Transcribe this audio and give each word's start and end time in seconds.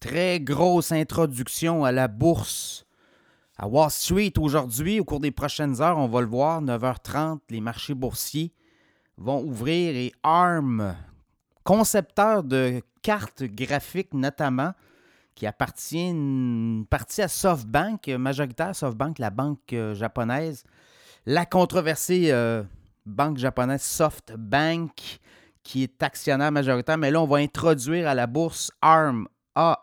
Très 0.00 0.40
grosse 0.40 0.92
introduction 0.92 1.84
à 1.84 1.92
la 1.92 2.08
bourse 2.08 2.86
à 3.58 3.68
Wall 3.68 3.90
Street 3.90 4.32
aujourd'hui. 4.38 4.98
Au 4.98 5.04
cours 5.04 5.20
des 5.20 5.30
prochaines 5.30 5.82
heures, 5.82 5.98
on 5.98 6.08
va 6.08 6.22
le 6.22 6.26
voir, 6.26 6.62
9h30, 6.62 7.40
les 7.50 7.60
marchés 7.60 7.92
boursiers 7.92 8.54
vont 9.18 9.42
ouvrir 9.42 9.94
et 9.94 10.12
ARM, 10.22 10.96
concepteur 11.64 12.42
de 12.42 12.80
cartes 13.02 13.42
graphiques 13.42 14.14
notamment, 14.14 14.72
qui 15.34 15.46
appartient 15.46 16.08
une 16.08 16.86
partie 16.88 17.20
à 17.20 17.28
SoftBank, 17.28 18.08
majoritaire 18.08 18.74
SoftBank, 18.74 19.18
la 19.18 19.28
banque 19.28 19.74
euh, 19.74 19.94
japonaise, 19.94 20.64
la 21.26 21.44
controversée 21.44 22.32
euh, 22.32 22.62
banque 23.04 23.36
japonaise 23.36 23.82
SoftBank, 23.82 25.20
qui 25.62 25.82
est 25.82 26.02
actionnaire 26.02 26.52
majoritaire, 26.52 26.96
mais 26.96 27.10
là, 27.10 27.20
on 27.20 27.26
va 27.26 27.36
introduire 27.36 28.08
à 28.08 28.14
la 28.14 28.26
bourse 28.26 28.72
ARM, 28.80 29.28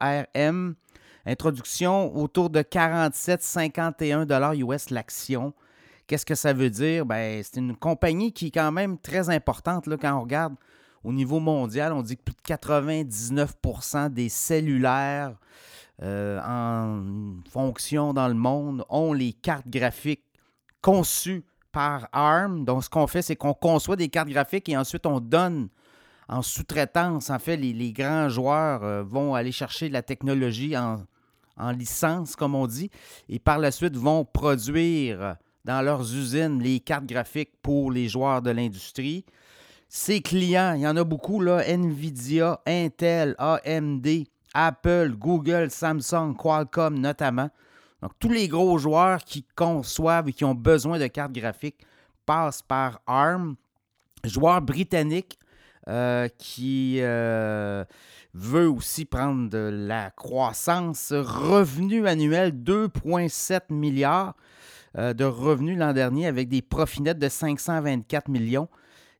ARM. 0.00 0.74
Introduction 1.26 2.14
autour 2.16 2.50
de 2.50 2.60
47,51 2.60 4.56
US 4.56 4.90
l'action. 4.90 5.54
Qu'est-ce 6.06 6.26
que 6.26 6.34
ça 6.34 6.52
veut 6.52 6.68
dire? 6.68 7.06
Ben, 7.06 7.42
c'est 7.42 7.58
une 7.58 7.74
compagnie 7.74 8.32
qui 8.32 8.48
est 8.48 8.50
quand 8.50 8.72
même 8.72 8.98
très 8.98 9.30
importante 9.30 9.86
là, 9.86 9.96
quand 9.96 10.14
on 10.18 10.22
regarde 10.22 10.54
au 11.02 11.12
niveau 11.12 11.40
mondial. 11.40 11.92
On 11.92 12.02
dit 12.02 12.16
que 12.16 12.22
plus 12.22 12.34
de 12.34 12.42
99% 12.42 14.10
des 14.10 14.28
cellulaires 14.28 15.34
euh, 16.02 16.40
en 16.40 17.02
fonction 17.50 18.12
dans 18.12 18.28
le 18.28 18.34
monde 18.34 18.84
ont 18.90 19.12
les 19.12 19.32
cartes 19.32 19.68
graphiques 19.68 20.24
conçues 20.82 21.44
par 21.72 22.08
ARM. 22.12 22.64
Donc, 22.64 22.84
ce 22.84 22.90
qu'on 22.90 23.06
fait, 23.06 23.22
c'est 23.22 23.36
qu'on 23.36 23.54
conçoit 23.54 23.96
des 23.96 24.08
cartes 24.08 24.28
graphiques 24.28 24.68
et 24.68 24.76
ensuite 24.76 25.06
on 25.06 25.20
donne 25.20 25.68
en 26.28 26.42
sous-traitance. 26.42 27.30
En 27.30 27.38
fait, 27.38 27.56
les, 27.56 27.92
grands 27.92 28.28
joueurs 28.28 28.82
euh, 28.82 29.02
vont 29.02 29.34
aller 29.34 29.52
chercher 29.52 29.88
la 29.88 30.02
technologie 30.02 30.76
en, 30.76 31.04
licence, 31.72 32.34
comme 32.34 32.54
on 32.54 32.66
dit, 32.66 32.90
et 33.28 33.38
par 33.38 33.58
la 33.58 33.70
suite 33.70 33.96
vont 33.96 34.24
produire 34.24 35.36
dans 35.64 35.82
leurs 35.82 36.02
usines 36.02 36.60
les 36.60 36.80
cartes 36.80 37.06
graphiques 37.06 37.52
pour 37.62 37.92
les 37.92 38.08
joueurs 38.08 38.42
de 38.42 38.50
l'industrie. 38.50 39.24
Ces 39.88 40.20
clients, 40.20 40.74
il 40.74 40.80
y 40.80 40.88
en 40.88 40.96
a 40.96 41.04
beaucoup, 41.04 41.40
Nvidia, 41.40 42.60
Intel, 42.66 43.36
AMD, 43.38 44.06
Apple, 44.52 45.14
Google, 45.16 45.70
Samsung, 45.70 46.34
Qualcomm 46.36 46.98
notamment. 46.98 47.50
Donc, 48.02 48.12
tous 48.18 48.28
les 48.28 48.48
gros 48.48 48.76
joueurs 48.76 49.22
qui 49.24 49.44
conçoivent 49.54 50.28
et 50.28 50.32
qui 50.32 50.44
ont 50.44 50.54
besoin 50.54 50.98
de 50.98 51.06
cartes 51.06 51.32
graphiques 51.32 51.86
passent 52.26 52.62
par 52.62 53.00
ARM. 53.06 53.54
Joueur 54.24 54.60
britannique 54.62 55.38
euh, 55.86 56.28
qui 56.38 56.96
euh, 57.00 57.84
veut 58.32 58.70
aussi 58.70 59.04
prendre 59.04 59.50
de 59.50 59.70
la 59.70 60.10
croissance. 60.10 61.12
Revenu 61.12 62.08
annuel 62.08 62.52
2,7 62.52 63.64
milliards 63.68 64.34
euh, 64.96 65.12
de 65.12 65.26
revenus 65.26 65.76
l'an 65.78 65.92
dernier 65.92 66.26
avec 66.26 66.48
des 66.48 66.62
profits 66.62 67.02
nets 67.02 67.18
de 67.18 67.28
524 67.28 68.28
millions. 68.28 68.70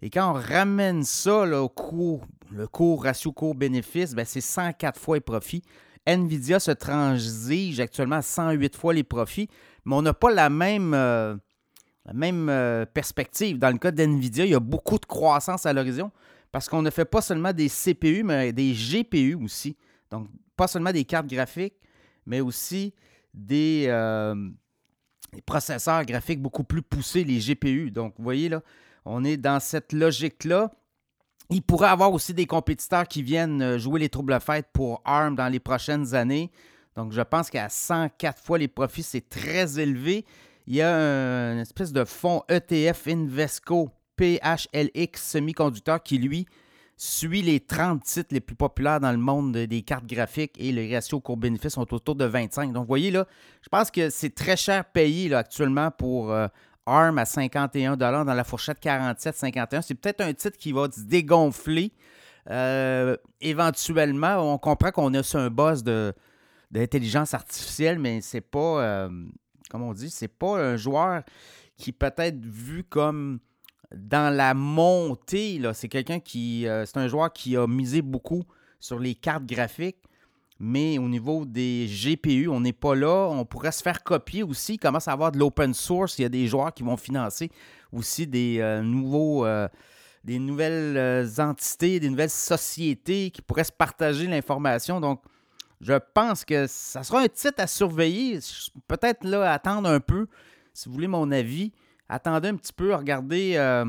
Et 0.00 0.08
quand 0.08 0.30
on 0.30 0.32
ramène 0.32 1.02
ça 1.02 1.42
au 1.60 1.68
cours, 1.68 2.22
le 2.50 2.66
cours 2.66 3.04
ratio 3.04 3.30
cours-bénéfice, 3.30 4.14
ben, 4.14 4.24
c'est 4.24 4.40
104 4.40 4.98
fois 4.98 5.18
les 5.18 5.20
profits. 5.20 5.62
Nvidia 6.06 6.58
se 6.58 6.70
transige 6.70 7.80
actuellement 7.80 8.16
à 8.16 8.22
108 8.22 8.74
fois 8.74 8.94
les 8.94 9.04
profits, 9.04 9.50
mais 9.84 9.96
on 9.96 10.02
n'a 10.02 10.14
pas 10.14 10.30
la 10.30 10.48
même, 10.48 10.92
la 10.92 12.12
même 12.14 12.86
perspective. 12.94 13.58
Dans 13.58 13.70
le 13.70 13.78
cas 13.78 13.90
d'Nvidia, 13.90 14.46
il 14.46 14.52
y 14.52 14.54
a 14.54 14.60
beaucoup 14.60 14.98
de 14.98 15.06
croissance 15.06 15.66
à 15.66 15.72
l'horizon. 15.74 16.10
Parce 16.54 16.68
qu'on 16.68 16.82
ne 16.82 16.90
fait 16.90 17.04
pas 17.04 17.20
seulement 17.20 17.52
des 17.52 17.68
CPU, 17.68 18.22
mais 18.22 18.52
des 18.52 18.74
GPU 18.74 19.34
aussi. 19.34 19.76
Donc, 20.08 20.28
pas 20.54 20.68
seulement 20.68 20.92
des 20.92 21.04
cartes 21.04 21.26
graphiques, 21.26 21.74
mais 22.26 22.40
aussi 22.40 22.94
des, 23.34 23.86
euh, 23.88 24.36
processeurs 25.46 26.04
graphiques 26.04 26.40
beaucoup 26.40 26.62
plus 26.62 26.80
poussés, 26.80 27.24
les 27.24 27.40
GPU. 27.40 27.90
Donc, 27.90 28.14
vous 28.18 28.22
voyez 28.22 28.48
là, 28.48 28.62
on 29.04 29.24
est 29.24 29.36
dans 29.36 29.58
cette 29.58 29.92
logique-là. 29.92 30.70
Il 31.50 31.62
pourrait 31.62 31.88
avoir 31.88 32.12
aussi 32.12 32.32
des 32.32 32.46
compétiteurs 32.46 33.08
qui 33.08 33.24
viennent 33.24 33.60
euh, 33.60 33.76
jouer 33.76 33.98
les 33.98 34.08
troubles 34.08 34.38
fêtes 34.38 34.68
pour 34.72 35.02
ARM 35.04 35.34
dans 35.34 35.48
les 35.48 35.58
prochaines 35.58 36.14
années. 36.14 36.52
Donc, 36.94 37.10
je 37.10 37.22
pense 37.22 37.50
qu'à 37.50 37.68
104 37.68 38.40
fois 38.40 38.58
les 38.58 38.68
profits, 38.68 39.02
c'est 39.02 39.28
très 39.28 39.80
élevé. 39.80 40.24
Il 40.68 40.76
y 40.76 40.82
a 40.82 40.94
une 41.52 41.58
espèce 41.58 41.92
de 41.92 42.04
fonds 42.04 42.44
ETF 42.48 43.08
Invesco 43.08 43.90
PHLX 44.16 45.22
Semiconductor 45.22 46.02
qui, 46.02 46.18
lui, 46.18 46.46
suit 46.96 47.42
les 47.42 47.60
30 47.60 48.02
titres 48.02 48.32
les 48.32 48.40
plus 48.40 48.54
populaires 48.54 49.00
dans 49.00 49.10
le 49.10 49.18
monde 49.18 49.52
des 49.52 49.82
cartes 49.82 50.06
graphiques 50.06 50.54
et 50.58 50.72
les 50.72 50.94
ratios 50.94 51.20
cours-bénéfices 51.22 51.74
sont 51.74 51.92
autour 51.92 52.14
de 52.14 52.24
25. 52.24 52.72
Donc, 52.72 52.82
vous 52.82 52.88
voyez, 52.88 53.10
là, 53.10 53.26
je 53.62 53.68
pense 53.68 53.90
que 53.90 54.10
c'est 54.10 54.34
très 54.34 54.56
cher 54.56 54.84
payé 54.84 55.28
là, 55.28 55.38
actuellement 55.38 55.90
pour 55.90 56.30
euh, 56.30 56.46
ARM 56.86 57.18
à 57.18 57.24
51 57.24 57.96
dans 57.96 58.24
la 58.24 58.44
fourchette 58.44 58.82
47-51. 58.82 59.82
C'est 59.82 59.94
peut-être 59.94 60.20
un 60.20 60.32
titre 60.32 60.56
qui 60.56 60.72
va 60.72 60.88
se 60.90 61.00
dégonfler 61.00 61.92
euh, 62.50 63.16
éventuellement. 63.40 64.54
On 64.54 64.58
comprend 64.58 64.90
qu'on 64.90 65.12
a 65.14 65.22
sur 65.22 65.40
un 65.40 65.50
boss 65.50 65.82
d'intelligence 65.82 67.34
artificielle, 67.34 67.98
mais 67.98 68.20
c'est 68.20 68.40
pas, 68.40 68.82
euh, 68.82 69.08
comme 69.70 69.82
on 69.82 69.94
dit, 69.94 70.10
c'est 70.10 70.28
pas 70.28 70.58
un 70.58 70.76
joueur 70.76 71.22
qui 71.76 71.92
peut 71.92 72.12
être 72.18 72.44
vu 72.44 72.84
comme 72.84 73.40
dans 73.96 74.34
la 74.34 74.54
montée, 74.54 75.60
c'est 75.74 75.88
quelqu'un 75.88 76.20
qui. 76.20 76.66
Euh, 76.66 76.86
c'est 76.86 76.96
un 76.96 77.08
joueur 77.08 77.32
qui 77.32 77.56
a 77.56 77.66
misé 77.66 78.02
beaucoup 78.02 78.44
sur 78.80 78.98
les 78.98 79.14
cartes 79.14 79.44
graphiques. 79.44 79.98
Mais 80.60 80.98
au 80.98 81.08
niveau 81.08 81.44
des 81.44 81.86
GPU, 81.86 82.48
on 82.48 82.60
n'est 82.60 82.72
pas 82.72 82.94
là. 82.94 83.28
On 83.30 83.44
pourrait 83.44 83.72
se 83.72 83.82
faire 83.82 84.02
copier 84.02 84.42
aussi. 84.42 84.74
Il 84.74 84.78
commence 84.78 85.08
à 85.08 85.12
avoir 85.12 85.32
de 85.32 85.38
l'open 85.38 85.74
source. 85.74 86.18
Il 86.18 86.22
y 86.22 86.24
a 86.24 86.28
des 86.28 86.46
joueurs 86.46 86.72
qui 86.72 86.84
vont 86.84 86.96
financer 86.96 87.50
aussi 87.92 88.26
des 88.26 88.58
euh, 88.60 88.82
nouveaux. 88.82 89.44
Euh, 89.44 89.68
des 90.22 90.38
nouvelles 90.38 91.28
entités, 91.38 92.00
des 92.00 92.08
nouvelles 92.08 92.30
sociétés 92.30 93.30
qui 93.30 93.42
pourraient 93.42 93.62
se 93.62 93.70
partager 93.70 94.26
l'information. 94.26 94.98
Donc, 94.98 95.20
je 95.82 95.92
pense 96.14 96.46
que 96.46 96.66
ça 96.66 97.02
sera 97.02 97.20
un 97.20 97.28
titre 97.28 97.58
à 97.58 97.66
surveiller. 97.66 98.38
Peut-être 98.88 99.22
là, 99.22 99.52
attendre 99.52 99.86
un 99.86 100.00
peu, 100.00 100.26
si 100.72 100.88
vous 100.88 100.94
voulez 100.94 101.08
mon 101.08 101.30
avis 101.30 101.72
attendez 102.08 102.48
un 102.48 102.56
petit 102.56 102.72
peu, 102.72 102.94
regardez 102.94 103.54
euh, 103.56 103.84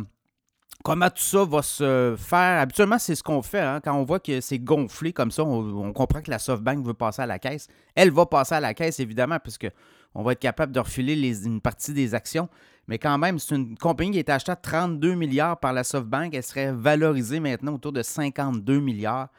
comment 0.84 1.10
tout 1.10 1.24
ça 1.24 1.44
va 1.46 1.62
se 1.62 2.16
faire. 2.18 2.62
Habituellement, 2.62 3.00
c'est 3.00 3.16
ce 3.16 3.24
qu'on 3.24 3.42
fait. 3.42 3.62
Hein. 3.62 3.82
Quand 3.84 3.94
on 3.94 4.04
voit 4.04 4.20
que 4.20 4.42
c'est 4.42 4.60
gonflé 4.60 5.14
comme 5.14 5.32
ça, 5.32 5.44
on, 5.44 5.94
comprend 5.94 6.22
que 6.22 6.32
la 6.32 6.40
SoftBank 6.40 6.86
veut 6.86 6.94
passer 6.94 7.22
à 7.22 7.26
la 7.26 7.40
caisse. 7.40 7.68
Elle 7.96 8.12
va 8.12 8.26
passer 8.26 8.56
à 8.56 8.60
la 8.60 8.74
caisse, 8.74 9.00
évidemment, 9.00 9.40
puisque 9.40 9.70
on 10.14 10.24
va 10.24 10.34
être 10.34 10.40
capable 10.40 10.72
de 10.72 10.80
refiler 10.80 11.46
une 11.46 11.62
partie 11.62 11.94
des 11.94 12.14
actions. 12.14 12.50
Mais 12.88 13.00
quand 13.00 13.18
même, 13.18 13.40
c'est 13.40 13.56
une 13.56 13.78
compagnie 13.78 14.12
qui 14.12 14.18
a 14.18 14.22
été 14.22 14.32
achetée 14.32 14.52
à 14.52 14.56
32 14.56 15.16
milliards 15.16 15.60
par 15.60 15.74
la 15.74 15.84
SoftBank. 15.84 16.34
Elle 16.34 16.44
serait 16.44 16.72
valorisée 16.72 17.40
maintenant 17.40 17.74
autour 17.74 17.92
de 17.92 18.04
52 18.04 18.80
milliards. 18.80 19.30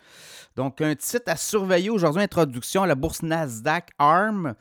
Donc, 0.57 0.81
un 0.81 0.95
titre 0.95 1.31
à 1.31 1.37
surveiller 1.37 1.91
aujourd'hui, 1.91 2.23
introduction 2.23 2.83
à 2.83 2.87
la 2.87 2.95
bourse 2.95 3.23
Nasdaq 3.23 3.91
ARM. 3.99 4.55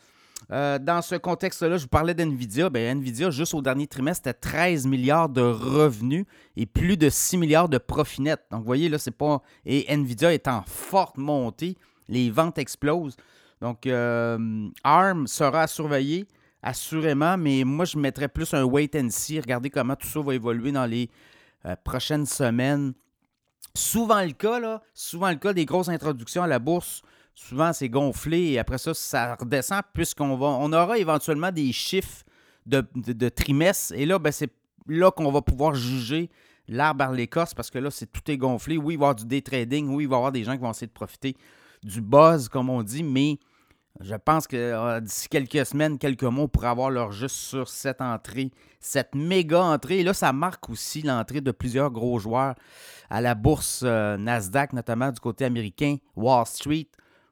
Euh, 0.52 0.78
dans 0.78 1.02
ce 1.02 1.16
contexte-là, 1.16 1.78
je 1.78 1.84
vous 1.84 1.90
parlais 1.90 2.14
d'NVIDIA. 2.14 2.70
Bien, 2.70 2.96
NVIDIA, 2.96 3.30
juste 3.32 3.54
au 3.54 3.62
dernier 3.62 3.88
trimestre, 3.88 4.24
c'était 4.26 4.40
13 4.40 4.86
milliards 4.86 5.30
de 5.30 5.42
revenus 5.42 6.26
et 6.56 6.66
plus 6.66 6.98
de 6.98 7.10
6 7.10 7.38
milliards 7.38 7.70
de 7.70 7.78
profits 7.78 8.22
nets. 8.22 8.42
Donc, 8.52 8.62
vous 8.62 8.66
voyez, 8.66 8.90
là, 8.90 8.98
c'est 8.98 9.12
pas. 9.12 9.42
Et 9.66 9.86
NVIDIA 9.96 10.34
est 10.34 10.48
en 10.48 10.64
forte 10.68 11.18
montée. 11.18 11.78
Les 12.08 12.30
ventes 12.30 12.58
explosent. 12.58 13.16
Donc, 13.62 13.88
euh, 13.88 14.70
ARM 14.84 15.28
sera 15.28 15.64
à 15.64 15.68
surveiller, 15.68 16.28
assurément, 16.62 17.38
mais 17.38 17.64
moi, 17.64 17.86
je 17.86 17.98
mettrais 17.98 18.28
plus 18.28 18.54
un 18.54 18.64
wait 18.64 18.96
and 18.96 19.10
see. 19.10 19.40
Regardez 19.40 19.70
comment 19.70 19.96
tout 19.96 20.08
ça 20.08 20.20
va 20.20 20.36
évoluer 20.36 20.72
dans 20.72 20.86
les 20.86 21.10
euh, 21.66 21.76
prochaines 21.84 22.26
semaines. 22.28 22.94
Souvent 23.74 24.22
le 24.24 24.32
cas, 24.32 24.60
là, 24.60 24.82
souvent 24.94 25.30
le 25.30 25.36
cas 25.36 25.54
des 25.54 25.66
grosses 25.66 25.90
introductions 25.90 26.44
à 26.44 26.48
la 26.48 26.60
bourse 26.60 27.02
souvent 27.36 27.74
c'est 27.74 27.90
gonflé 27.90 28.52
et 28.52 28.60
après 28.60 28.78
ça, 28.78 28.94
ça 28.94 29.36
redescend 29.36 29.82
puisqu'on 29.94 30.32
on 30.42 30.74
aura 30.74 30.98
éventuellement 30.98 31.52
des 31.52 31.72
chiffres 31.72 32.24
de, 32.66 32.84
de, 32.96 33.30
trimestre 33.30 33.94
et 33.96 34.06
là, 34.06 34.18
ben, 34.18 34.32
c'est 34.32 34.52
là 34.88 35.12
qu'on 35.12 35.32
va 35.32 35.42
pouvoir 35.42 35.76
juger 35.76 36.30
l'arbre 36.68 37.04
à 37.04 37.14
l'écorce 37.14 37.54
parce 37.54 37.70
que 37.70 37.78
là, 37.78 37.92
c'est 37.92 38.12
tout 38.12 38.32
est 38.32 38.38
gonflé. 38.38 38.78
Oui, 38.78 38.96
il 38.96 38.98
va 38.98 39.04
y 39.04 39.06
avoir 39.06 39.16
du 39.16 39.26
day 39.26 39.42
trading, 39.42 39.90
oui, 39.90 40.06
il 40.06 40.10
va 40.10 40.16
y 40.16 40.18
avoir 40.18 40.32
des 40.32 40.44
gens 40.44 40.54
qui 40.54 40.62
vont 40.62 40.72
essayer 40.72 40.88
de 40.88 40.92
profiter 40.92 41.36
du 41.84 42.02
buzz, 42.02 42.50
comme 42.50 42.70
on 42.70 42.82
dit, 42.82 43.04
mais 43.04 43.38
je 44.02 44.16
pense 44.16 44.48
que 44.48 44.58
euh, 44.58 45.00
d'ici 45.00 45.30
quelques 45.30 45.66
semaines, 45.66 45.98
quelques 45.98 46.24
mois, 46.24 46.46
on 46.46 46.48
pourra 46.48 46.72
avoir 46.72 46.90
leur 46.90 47.12
juste 47.12 47.36
sur 47.36 47.70
cette 47.70 48.02
entrée, 48.02 48.52
cette 48.80 49.16
méga 49.16 49.62
entrée. 49.62 50.00
Et 50.00 50.04
là, 50.04 50.14
ça 50.14 50.34
marque 50.34 50.70
aussi 50.70 51.02
l'entrée 51.02 51.42
de 51.42 51.52
plusieurs 51.52 51.92
gros 51.92 52.20
joueurs 52.20 52.56
à 53.10 53.22
la 53.22 53.36
bourse 53.36 53.84
euh, 53.86 54.18
Nasdaq, 54.18 54.74
notamment 54.74 55.12
du 55.12 55.20
côté 55.20 55.46
américain, 55.46 55.98
Wall 56.16 56.46
Street. 56.46 56.88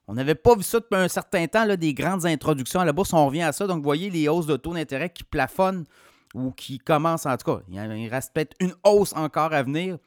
On 0.08 0.14
n'avait 0.16 0.36
pas 0.36 0.56
vu 0.56 0.64
ça 0.64 0.80
depuis 0.80 0.98
un 0.98 1.08
certain 1.08 1.48
temps, 1.48 1.66
là, 1.66 1.78
des 1.78 1.94
grandes 1.94 2.26
introductions 2.26 2.80
à 2.80 2.86
la 2.86 2.92
bourse. 2.92 3.14
On 3.14 3.26
revient 3.26 3.44
à 3.44 3.52
ça. 3.52 3.68
Donc, 3.68 3.78
vous 3.78 3.84
voyez 3.84 4.10
les 4.10 4.28
hausses 4.28 4.46
de 4.46 4.58
taux 4.58 4.74
d'intérêt 4.74 5.10
qui 5.10 5.24
plafonnent 5.24 5.86
ou 6.34 6.52
qui 6.52 6.78
commencent, 6.80 7.26
en 7.26 7.38
tout 7.38 7.52
cas. 7.52 7.62
Il 7.70 8.10
reste 8.10 8.34
peut-être 8.34 8.56
une 8.60 8.74
hausse 8.84 9.14
encore 9.14 9.54
à 9.54 9.64
venir. 9.64 9.98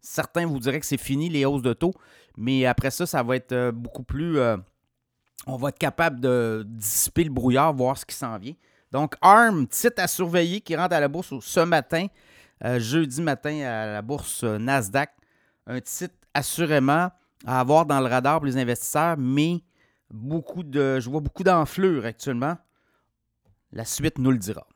Certains 0.00 0.46
vous 0.46 0.58
diraient 0.58 0.80
que 0.80 0.86
c'est 0.86 0.98
fini, 0.98 1.28
les 1.28 1.44
hausses 1.44 1.62
de 1.62 1.72
taux. 1.72 1.94
Mais 2.36 2.66
après 2.66 2.90
ça, 2.90 3.06
ça 3.06 3.22
va 3.22 3.36
être 3.36 3.52
euh, 3.52 3.72
beaucoup 3.72 4.02
plus. 4.02 4.38
Euh, 4.38 4.56
on 5.46 5.56
va 5.56 5.70
être 5.70 5.78
capable 5.78 6.20
de 6.20 6.64
dissiper 6.66 7.24
le 7.24 7.30
brouillard, 7.30 7.72
voir 7.72 7.96
ce 7.96 8.04
qui 8.04 8.14
s'en 8.14 8.36
vient. 8.38 8.54
Donc, 8.92 9.14
ARM, 9.20 9.66
titre 9.66 10.02
à 10.02 10.06
surveiller 10.06 10.60
qui 10.60 10.76
rentre 10.76 10.94
à 10.94 11.00
la 11.00 11.08
bourse 11.08 11.32
ce 11.40 11.60
matin, 11.60 12.06
euh, 12.64 12.78
jeudi 12.78 13.22
matin 13.22 13.60
à 13.60 13.86
la 13.86 14.02
bourse 14.02 14.44
Nasdaq. 14.44 15.10
Un 15.66 15.80
titre 15.80 16.14
assurément 16.34 17.10
à 17.44 17.60
avoir 17.60 17.86
dans 17.86 18.00
le 18.00 18.06
radar 18.06 18.38
pour 18.38 18.46
les 18.46 18.56
investisseurs, 18.56 19.16
mais 19.18 19.62
beaucoup 20.10 20.62
de, 20.62 21.00
je 21.00 21.10
vois 21.10 21.20
beaucoup 21.20 21.42
d'enflure 21.42 22.04
actuellement. 22.04 22.56
La 23.72 23.84
suite 23.84 24.18
nous 24.18 24.30
le 24.30 24.38
dira. 24.38 24.66